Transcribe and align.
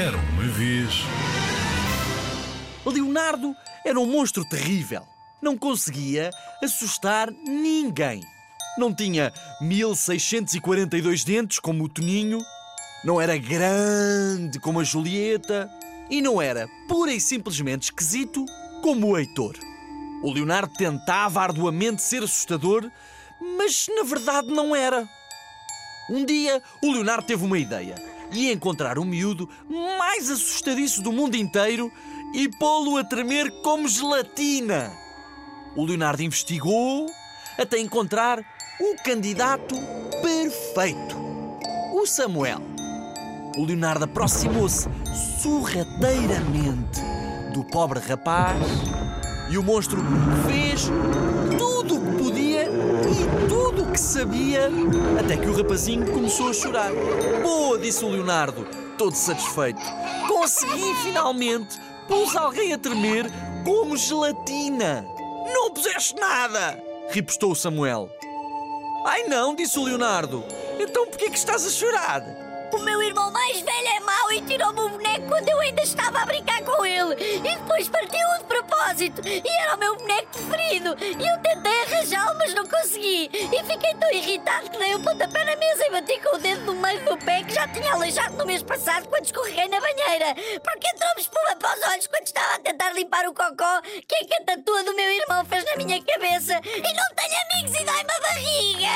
Era 0.00 0.16
uma 0.16 0.44
vez. 0.44 0.94
Leonardo 2.86 3.54
era 3.84 4.00
um 4.00 4.06
monstro 4.06 4.48
terrível. 4.48 5.02
Não 5.42 5.58
conseguia 5.58 6.30
assustar 6.64 7.30
ninguém. 7.30 8.22
Não 8.78 8.94
tinha 8.94 9.30
1642 9.60 11.22
dentes 11.22 11.58
como 11.58 11.84
o 11.84 11.88
Toninho, 11.88 12.38
não 13.04 13.20
era 13.20 13.36
grande 13.36 14.58
como 14.58 14.80
a 14.80 14.84
Julieta 14.84 15.70
e 16.08 16.22
não 16.22 16.40
era 16.40 16.66
pura 16.88 17.12
e 17.12 17.20
simplesmente 17.20 17.82
esquisito 17.82 18.46
como 18.82 19.08
o 19.08 19.18
Heitor. 19.18 19.54
O 20.22 20.32
Leonardo 20.32 20.72
tentava 20.78 21.42
arduamente 21.42 22.00
ser 22.00 22.22
assustador, 22.22 22.90
mas 23.38 23.86
na 23.94 24.04
verdade 24.04 24.48
não 24.48 24.74
era. 24.74 25.06
Um 26.08 26.24
dia, 26.24 26.62
o 26.82 26.90
Leonardo 26.90 27.26
teve 27.26 27.44
uma 27.44 27.58
ideia. 27.58 28.09
Ia 28.32 28.52
encontrar 28.52 28.98
o 28.98 29.04
miúdo 29.04 29.48
mais 29.98 30.30
assustadiço 30.30 31.02
do 31.02 31.12
mundo 31.12 31.36
inteiro 31.36 31.90
e 32.34 32.48
pô-lo 32.48 32.96
a 32.96 33.04
tremer 33.04 33.50
como 33.62 33.88
gelatina. 33.88 34.92
O 35.76 35.84
Leonardo 35.84 36.22
investigou 36.22 37.06
até 37.58 37.78
encontrar 37.78 38.38
o 38.80 38.96
candidato 39.02 39.74
perfeito, 40.22 41.16
o 41.92 42.06
Samuel. 42.06 42.60
O 43.56 43.64
Leonardo 43.64 44.04
aproximou-se 44.04 44.88
sorrateiramente 45.42 47.00
do 47.52 47.64
pobre 47.64 47.98
rapaz 47.98 48.56
e 49.50 49.58
o 49.58 49.62
monstro 49.62 50.00
fez 50.46 50.88
tudo 51.58 51.79
sabia 54.20 54.68
até 55.18 55.34
que 55.34 55.48
o 55.48 55.56
rapazinho 55.56 56.12
começou 56.12 56.50
a 56.50 56.52
chorar. 56.52 56.90
Boa, 57.42 57.78
disse 57.78 58.04
o 58.04 58.08
Leonardo, 58.10 58.66
todo 58.98 59.14
satisfeito. 59.14 59.80
Consegui 60.28 60.94
finalmente 61.02 61.80
pus 62.06 62.36
alguém 62.36 62.74
a 62.74 62.78
tremer 62.78 63.24
como 63.64 63.96
gelatina. 63.96 65.06
Não 65.54 65.70
puseste 65.70 66.14
nada! 66.16 66.78
ripostou 67.08 67.54
Samuel. 67.54 68.10
Ai 69.06 69.24
não, 69.24 69.54
disse 69.54 69.78
o 69.78 69.84
Leonardo. 69.84 70.44
Então 70.78 71.06
por 71.06 71.16
que 71.16 71.24
estás 71.24 71.66
a 71.66 71.70
chorar? 71.70 72.22
O 72.72 72.78
meu 72.78 73.02
irmão 73.02 73.32
mais 73.32 73.58
velho 73.60 73.88
é 73.88 74.00
mau 74.00 74.32
e 74.32 74.42
tirou-me 74.42 74.80
o 74.80 74.88
boneco 74.90 75.26
quando 75.28 75.48
eu 75.48 75.60
ainda 75.60 75.82
estava 75.82 76.20
a 76.20 76.26
brincar 76.26 76.62
com 76.62 76.84
ele. 76.84 77.16
E 77.18 77.40
depois 77.40 77.88
partiu-o 77.88 78.38
de 78.38 78.44
propósito. 78.44 79.22
E 79.26 79.48
era 79.62 79.76
o 79.76 79.78
meu 79.78 79.96
boneco 79.96 80.28
preferido. 80.30 80.96
E 81.00 81.26
eu 81.26 81.38
tentei 81.42 81.82
arranjá-lo, 81.82 82.38
consegui. 82.70 83.30
E 83.32 83.64
fiquei 83.64 83.94
tão 83.94 84.10
irritado 84.12 84.70
que 84.70 84.78
dei 84.78 84.94
um 84.94 85.02
pontapé 85.02 85.44
na 85.44 85.56
mesa 85.56 85.86
e 85.86 85.90
bati 85.90 86.20
com 86.20 86.36
o 86.36 86.38
dedo 86.38 86.60
no 86.66 86.74
meio 86.74 87.04
do 87.04 87.16
pé 87.18 87.42
que 87.42 87.54
já 87.54 87.66
tinha 87.68 87.92
aleijado 87.92 88.36
no 88.36 88.46
mês 88.46 88.62
passado 88.62 89.08
quando 89.08 89.24
escorreguei 89.24 89.68
na 89.68 89.80
banheira. 89.80 90.34
Porque 90.62 90.88
entrou-me 90.88 91.20
espuma 91.20 91.56
para 91.56 91.78
os 91.78 91.88
olhos 91.92 92.06
quando 92.06 92.26
estava 92.26 92.54
a 92.54 92.58
tentar 92.60 92.92
limpar 92.92 93.26
o 93.26 93.34
cocó 93.34 93.82
que 93.82 94.14
a 94.14 94.38
cantatua 94.38 94.84
do 94.84 94.94
meu 94.94 95.10
irmão 95.10 95.44
fez 95.44 95.64
na 95.64 95.76
minha 95.76 96.02
cabeça. 96.02 96.60
E 96.64 96.94
não 96.94 97.14
tenho 97.16 97.36
amigos 97.52 97.80
e 97.80 97.84
dói-me 97.84 98.12
a 98.12 98.20
barriga. 98.20 98.90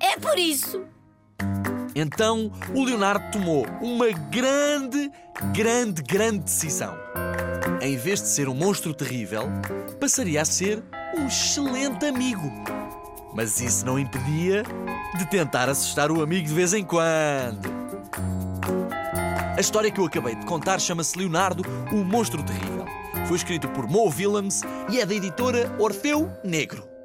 É 0.00 0.18
por 0.18 0.38
isso 0.38 0.98
então 2.00 2.52
o 2.74 2.84
Leonardo 2.84 3.30
tomou 3.32 3.66
uma 3.80 4.10
grande, 4.30 5.10
grande, 5.52 6.00
grande 6.02 6.44
decisão. 6.44 6.96
Em 7.80 7.96
vez 7.96 8.22
de 8.22 8.28
ser 8.28 8.48
um 8.48 8.54
monstro 8.54 8.94
terrível, 8.94 9.48
passaria 9.98 10.42
a 10.42 10.44
ser 10.44 10.82
um 11.16 11.26
excelente 11.26 12.06
amigo. 12.06 12.52
Mas 13.34 13.60
isso 13.60 13.84
não 13.84 13.98
impedia 13.98 14.62
de 15.16 15.26
tentar 15.26 15.68
assustar 15.68 16.10
o 16.10 16.22
amigo 16.22 16.46
de 16.46 16.54
vez 16.54 16.72
em 16.72 16.84
quando. 16.84 17.68
A 19.56 19.60
história 19.60 19.90
que 19.90 20.00
eu 20.00 20.04
acabei 20.06 20.34
de 20.34 20.46
contar 20.46 20.80
chama-se 20.80 21.18
Leonardo, 21.18 21.62
o 21.92 22.04
Monstro 22.04 22.42
Terrível. 22.42 22.86
Foi 23.26 23.36
escrito 23.36 23.68
por 23.68 23.86
Mo 23.86 24.08
Willems 24.08 24.62
e 24.90 25.00
é 25.00 25.06
da 25.06 25.14
editora 25.14 25.74
Orfeu 25.78 26.30
Negro. 26.44 26.97